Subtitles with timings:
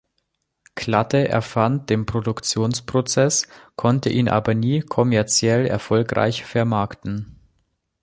[0.73, 7.39] Klatte erfand den Produktionsprozess, konnte ihn aber nie kommerziell erfolgreich vermarkten.